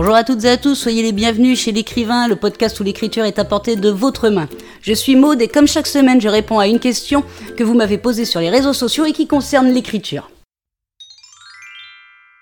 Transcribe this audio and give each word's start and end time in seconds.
Bonjour 0.00 0.14
à 0.14 0.24
toutes 0.24 0.46
et 0.46 0.48
à 0.48 0.56
tous, 0.56 0.76
soyez 0.76 1.02
les 1.02 1.12
bienvenus 1.12 1.60
chez 1.60 1.72
l'écrivain, 1.72 2.26
le 2.26 2.34
podcast 2.34 2.80
où 2.80 2.82
l'écriture 2.82 3.26
est 3.26 3.38
apportée 3.38 3.76
de 3.76 3.90
votre 3.90 4.30
main. 4.30 4.48
Je 4.80 4.94
suis 4.94 5.14
Maude 5.14 5.42
et 5.42 5.46
comme 5.46 5.68
chaque 5.68 5.86
semaine, 5.86 6.22
je 6.22 6.28
réponds 6.30 6.58
à 6.58 6.68
une 6.68 6.78
question 6.78 7.22
que 7.58 7.64
vous 7.64 7.74
m'avez 7.74 7.98
posée 7.98 8.24
sur 8.24 8.40
les 8.40 8.48
réseaux 8.48 8.72
sociaux 8.72 9.04
et 9.04 9.12
qui 9.12 9.26
concerne 9.26 9.68
l'écriture. 9.68 10.30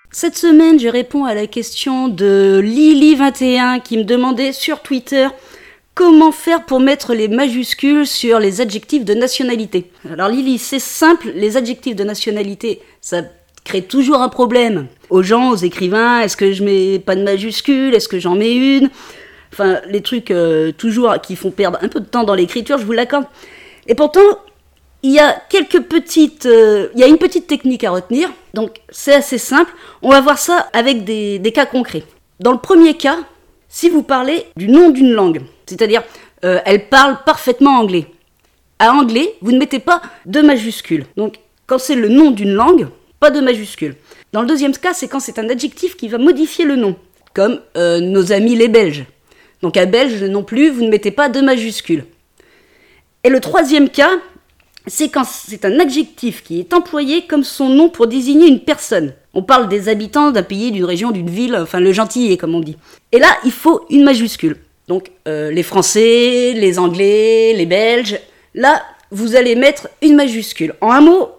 Cette 0.09 0.37
semaine, 0.37 0.79
je 0.79 0.87
réponds 0.87 1.25
à 1.25 1.33
la 1.33 1.47
question 1.47 2.07
de 2.07 2.61
Lily21 2.63 3.81
qui 3.81 3.97
me 3.97 4.05
demandait 4.05 4.53
sur 4.53 4.81
Twitter 4.81 5.27
comment 5.95 6.31
faire 6.31 6.65
pour 6.65 6.79
mettre 6.79 7.13
les 7.13 7.27
majuscules 7.27 8.07
sur 8.07 8.39
les 8.39 8.61
adjectifs 8.61 9.03
de 9.03 9.15
nationalité. 9.15 9.91
Alors 10.09 10.29
Lily, 10.29 10.59
c'est 10.59 10.79
simple, 10.79 11.33
les 11.35 11.57
adjectifs 11.57 11.97
de 11.97 12.05
nationalité, 12.05 12.79
ça 13.01 13.23
crée 13.65 13.81
toujours 13.81 14.21
un 14.21 14.29
problème. 14.29 14.87
Aux 15.09 15.23
gens, 15.23 15.51
aux 15.51 15.55
écrivains, 15.55 16.21
est-ce 16.21 16.37
que 16.37 16.51
je 16.51 16.63
mets 16.63 16.99
pas 16.99 17.15
de 17.15 17.23
majuscules 17.23 17.93
Est-ce 17.95 18.07
que 18.07 18.19
j'en 18.19 18.35
mets 18.35 18.55
une? 18.55 18.89
Enfin, 19.51 19.79
les 19.87 20.01
trucs 20.01 20.31
euh, 20.31 20.71
toujours 20.71 21.19
qui 21.21 21.35
font 21.35 21.51
perdre 21.51 21.79
un 21.81 21.87
peu 21.87 21.99
de 21.99 22.05
temps 22.05 22.23
dans 22.23 22.35
l'écriture, 22.35 22.77
je 22.77 22.85
vous 22.85 22.91
l'accorde. 22.91 23.25
Et 23.87 23.95
pourtant, 23.95 24.21
il 25.01 25.11
y 25.11 25.19
a 25.19 25.41
quelques 25.49 25.81
petites, 25.81 26.45
euh, 26.45 26.89
il 26.93 26.99
y 26.99 27.03
a 27.03 27.07
une 27.07 27.17
petite 27.17 27.47
technique 27.47 27.83
à 27.83 27.91
retenir. 27.91 28.29
Donc 28.53 28.81
c'est 28.89 29.13
assez 29.13 29.37
simple. 29.37 29.71
On 30.01 30.09
va 30.09 30.21
voir 30.21 30.37
ça 30.37 30.67
avec 30.73 31.03
des, 31.03 31.51
cas 31.53 31.65
concrets. 31.65 32.03
Dans 32.39 32.51
le 32.51 32.59
premier 32.59 32.95
cas, 32.95 33.17
si 33.67 33.89
vous 33.89 34.03
parlez 34.03 34.45
du 34.55 34.67
nom 34.67 34.89
d'une 34.89 35.11
langue, 35.11 35.41
c'est-à-dire 35.65 36.03
euh, 36.43 36.59
elle 36.65 36.87
parle 36.87 37.17
parfaitement 37.25 37.79
anglais. 37.79 38.07
À 38.79 38.93
anglais, 38.93 39.35
vous 39.41 39.51
ne 39.51 39.57
mettez 39.57 39.79
pas 39.79 40.01
de 40.25 40.41
majuscules. 40.41 41.05
Donc 41.17 41.39
quand 41.67 41.79
c'est 41.79 41.95
le 41.95 42.09
nom 42.09 42.31
d'une 42.31 42.53
langue, 42.53 42.87
pas 43.19 43.31
de 43.31 43.41
majuscules. 43.41 43.95
Dans 44.33 44.41
le 44.41 44.47
deuxième 44.47 44.75
cas, 44.75 44.93
c'est 44.93 45.07
quand 45.07 45.19
c'est 45.19 45.39
un 45.39 45.49
adjectif 45.49 45.97
qui 45.97 46.07
va 46.07 46.17
modifier 46.17 46.65
le 46.65 46.75
nom, 46.75 46.95
comme 47.33 47.59
euh, 47.77 47.99
nos 47.99 48.31
amis 48.31 48.55
les 48.55 48.67
Belges. 48.67 49.05
Donc 49.61 49.77
à 49.77 49.85
belge 49.85 50.23
non 50.23 50.43
plus, 50.43 50.69
vous 50.69 50.83
ne 50.83 50.89
mettez 50.89 51.11
pas 51.11 51.29
de 51.29 51.41
majuscules. 51.41 52.05
Et 53.23 53.29
le 53.29 53.39
troisième 53.39 53.89
cas, 53.89 54.11
c'est 54.87 55.09
quand 55.09 55.25
c'est 55.25 55.65
un 55.65 55.79
adjectif 55.79 56.43
qui 56.43 56.59
est 56.59 56.73
employé 56.73 57.27
comme 57.27 57.43
son 57.43 57.69
nom 57.69 57.89
pour 57.89 58.07
désigner 58.07 58.47
une 58.47 58.61
personne. 58.61 59.13
On 59.33 59.43
parle 59.43 59.67
des 59.67 59.89
habitants 59.89 60.31
d'un 60.31 60.43
pays, 60.43 60.71
d'une 60.71 60.85
région, 60.85 61.11
d'une 61.11 61.29
ville, 61.29 61.55
enfin 61.55 61.79
le 61.79 61.91
gentillet 61.91 62.37
comme 62.37 62.55
on 62.55 62.61
dit. 62.61 62.77
Et 63.11 63.19
là, 63.19 63.27
il 63.43 63.51
faut 63.51 63.85
une 63.89 64.03
majuscule. 64.03 64.57
Donc 64.87 65.11
euh, 65.27 65.51
les 65.51 65.63
Français, 65.63 66.53
les 66.55 66.79
Anglais, 66.79 67.53
les 67.53 67.65
Belges, 67.65 68.17
là, 68.55 68.81
vous 69.11 69.35
allez 69.35 69.55
mettre 69.55 69.89
une 70.01 70.15
majuscule. 70.15 70.73
En 70.81 70.91
un 70.91 71.01
mot, 71.01 71.29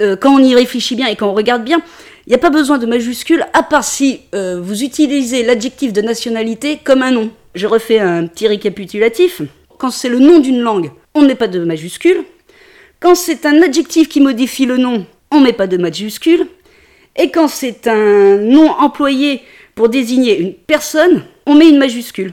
euh, 0.00 0.16
quand 0.16 0.34
on 0.34 0.42
y 0.42 0.54
réfléchit 0.54 0.96
bien 0.96 1.08
et 1.08 1.16
quand 1.16 1.28
on 1.28 1.34
regarde 1.34 1.64
bien, 1.64 1.80
il 2.26 2.30
n'y 2.30 2.34
a 2.34 2.38
pas 2.38 2.50
besoin 2.50 2.78
de 2.78 2.86
majuscule, 2.86 3.46
à 3.52 3.62
part 3.62 3.84
si 3.84 4.20
euh, 4.34 4.60
vous 4.60 4.82
utilisez 4.82 5.42
l'adjectif 5.42 5.92
de 5.92 6.02
nationalité 6.02 6.78
comme 6.82 7.02
un 7.02 7.10
nom. 7.10 7.30
Je 7.54 7.66
refais 7.66 7.98
un 7.98 8.26
petit 8.26 8.46
récapitulatif. 8.46 9.42
Quand 9.78 9.90
c'est 9.90 10.08
le 10.08 10.18
nom 10.18 10.38
d'une 10.38 10.60
langue, 10.60 10.90
on 11.14 11.22
ne 11.22 11.26
met 11.26 11.34
pas 11.34 11.48
de 11.48 11.64
majuscule. 11.64 12.24
Quand 13.00 13.14
c'est 13.14 13.46
un 13.46 13.62
adjectif 13.62 14.08
qui 14.08 14.20
modifie 14.20 14.66
le 14.66 14.76
nom, 14.76 15.06
on 15.30 15.40
ne 15.40 15.44
met 15.44 15.52
pas 15.52 15.66
de 15.66 15.76
majuscule. 15.76 16.46
Et 17.16 17.30
quand 17.30 17.48
c'est 17.48 17.86
un 17.86 18.36
nom 18.36 18.70
employé 18.70 19.42
pour 19.74 19.88
désigner 19.88 20.38
une 20.38 20.52
personne, 20.52 21.24
on 21.46 21.54
met 21.54 21.68
une 21.68 21.78
majuscule. 21.78 22.32